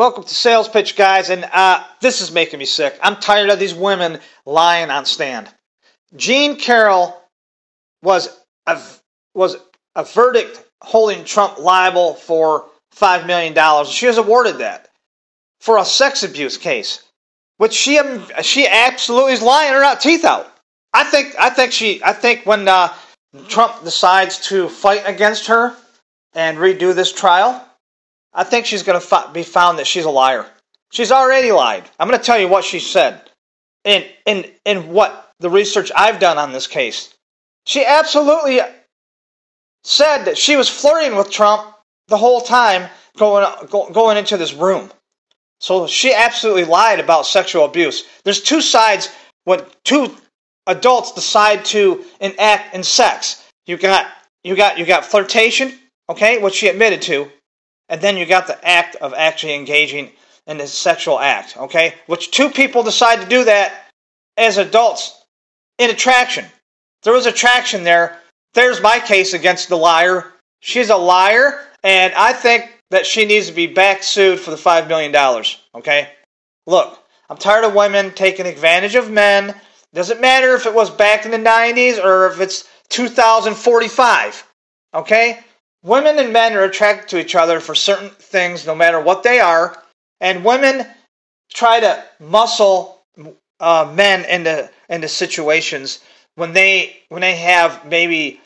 [0.00, 2.98] Welcome to Sales Pitch, guys, and uh, this is making me sick.
[3.02, 5.46] I'm tired of these women lying on stand.
[6.16, 7.22] Jean Carroll
[8.02, 8.34] was
[8.66, 8.80] a,
[9.34, 9.58] was
[9.94, 12.64] a verdict holding Trump liable for
[12.96, 13.84] $5 million.
[13.84, 14.88] She was awarded that
[15.60, 17.02] for a sex abuse case,
[17.58, 20.50] which she um, she absolutely is lying her out teeth out.
[20.94, 22.94] I think I think she I think when uh,
[23.48, 25.76] Trump decides to fight against her
[26.32, 27.66] and redo this trial,
[28.32, 30.46] I think she's going to be found that she's a liar.
[30.92, 31.88] She's already lied.
[31.98, 33.30] I'm going to tell you what she said
[33.84, 37.14] in in in what the research I've done on this case.
[37.66, 38.60] She absolutely
[39.84, 41.74] said that she was flirting with Trump
[42.08, 44.90] the whole time going going into this room.
[45.60, 48.04] So she absolutely lied about sexual abuse.
[48.24, 49.10] There's two sides
[49.44, 50.16] when two
[50.66, 53.44] adults decide to enact in sex.
[53.66, 54.10] You got
[54.42, 57.30] you got you got flirtation, okay, which she admitted to,
[57.90, 60.10] and then you got the act of actually engaging
[60.46, 61.94] in the sexual act, okay?
[62.06, 63.90] Which two people decide to do that
[64.36, 65.22] as adults
[65.78, 66.46] in attraction.
[67.02, 68.18] There was attraction there.
[68.54, 70.32] There's my case against the liar.
[70.60, 74.56] She's a liar, and I think that she needs to be back sued for the
[74.56, 75.14] $5 million,
[75.74, 76.10] okay?
[76.66, 79.54] Look, I'm tired of women taking advantage of men.
[79.94, 84.46] Doesn't matter if it was back in the 90s or if it's 2045,
[84.94, 85.40] okay?
[85.82, 89.40] Women and men are attracted to each other for certain things, no matter what they
[89.40, 89.82] are,
[90.20, 90.86] and women
[91.52, 93.00] try to muscle
[93.60, 96.00] uh, men into into situations
[96.34, 98.40] when they when they have maybe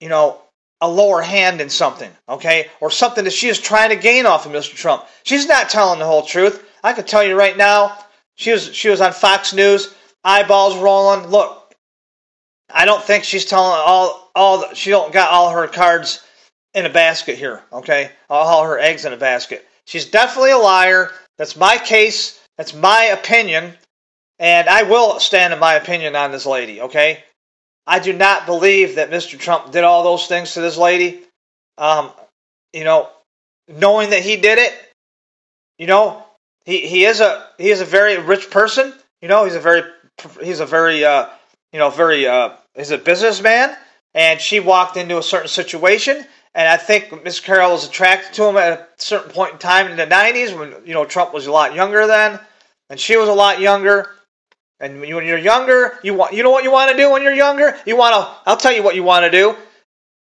[0.00, 0.40] you know
[0.80, 4.46] a lower hand in something, okay, or something that she is trying to gain off
[4.46, 4.74] of Mr.
[4.74, 5.06] Trump.
[5.22, 6.68] She's not telling the whole truth.
[6.82, 7.98] I can tell you right now,
[8.34, 11.28] she was she was on Fox News, eyeballs rolling.
[11.28, 11.74] Look,
[12.70, 16.22] I don't think she's telling all all she don't got all her cards
[16.74, 18.10] in a basket here, okay?
[18.30, 19.66] I'll haul her eggs in a basket.
[19.84, 21.10] She's definitely a liar.
[21.38, 22.40] That's my case.
[22.56, 23.74] That's my opinion.
[24.38, 27.24] And I will stand in my opinion on this lady, okay?
[27.86, 29.38] I do not believe that Mr.
[29.38, 31.22] Trump did all those things to this lady.
[31.78, 32.10] Um,
[32.72, 33.10] you know,
[33.68, 34.72] knowing that he did it,
[35.78, 36.24] you know,
[36.64, 38.92] he, he is a he is a very rich person.
[39.20, 39.82] You know, he's a very
[40.40, 41.26] he's a very uh,
[41.72, 43.76] you know very uh, he's a businessman,
[44.14, 48.44] and she walked into a certain situation and I think Miss Carroll was attracted to
[48.44, 51.46] him at a certain point in time in the 90s when, you know, Trump was
[51.46, 52.38] a lot younger then,
[52.90, 54.10] and she was a lot younger.
[54.78, 57.32] And when you're younger, you want, you know what you want to do when you're
[57.32, 57.78] younger?
[57.86, 59.56] You want to, I'll tell you what you want to do.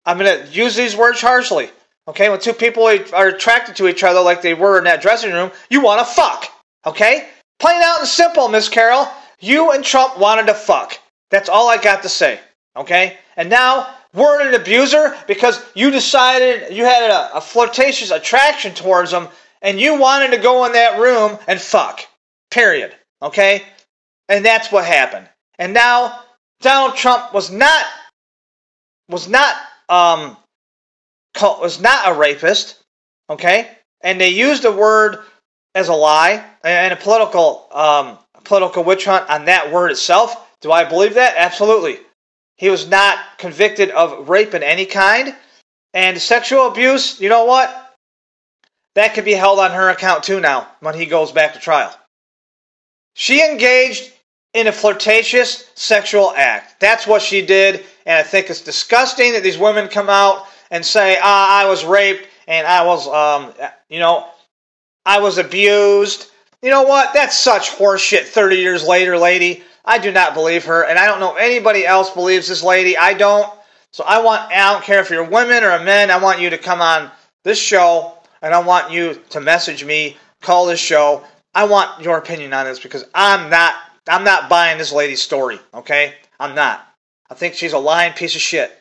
[0.05, 1.69] I'm going to use these words harshly.
[2.07, 5.31] Okay, when two people are attracted to each other like they were in that dressing
[5.31, 6.45] room, you want to fuck.
[6.85, 7.27] Okay?
[7.59, 9.07] Plain out and simple, Miss Carroll.
[9.39, 10.97] You and Trump wanted to fuck.
[11.29, 12.39] That's all I got to say.
[12.75, 13.17] Okay?
[13.35, 19.11] And now weren't an abuser because you decided you had a, a flirtatious attraction towards
[19.11, 19.27] them
[19.61, 22.01] and you wanted to go in that room and fuck.
[22.49, 22.95] Period.
[23.21, 23.63] Okay?
[24.27, 25.27] And that's what happened.
[25.57, 26.21] And now
[26.61, 27.85] Donald Trump was not
[29.09, 29.55] was not
[29.89, 30.37] um
[31.41, 32.81] was not a rapist,
[33.29, 33.69] okay?
[34.01, 35.19] And they used the word
[35.75, 40.47] as a lie and a political um political witch hunt on that word itself.
[40.61, 41.35] Do I believe that?
[41.37, 41.99] Absolutely.
[42.59, 45.33] He was not convicted of rape in any kind.
[45.93, 47.95] And sexual abuse, you know what?
[48.95, 51.95] That could be held on her account too now when he goes back to trial.
[53.13, 54.11] She engaged
[54.53, 56.81] in a flirtatious sexual act.
[56.81, 57.85] That's what she did.
[58.05, 61.85] And I think it's disgusting that these women come out and say, ah, I was
[61.85, 63.53] raped and I was, um,
[63.87, 64.27] you know,
[65.05, 66.29] I was abused.
[66.61, 67.13] You know what?
[67.13, 69.63] That's such horseshit 30 years later, lady.
[69.85, 72.97] I do not believe her, and I don't know anybody else believes this lady.
[72.97, 73.51] I don't.
[73.91, 76.57] So I want, I don't care if you're women or men, I want you to
[76.57, 77.09] come on
[77.43, 81.23] this show, and I want you to message me, call this show.
[81.55, 83.73] I want your opinion on this because I'm not,
[84.07, 85.59] I'm not buying this lady's story.
[85.73, 86.85] Okay, I'm not.
[87.29, 88.78] I think she's a lying piece of shit.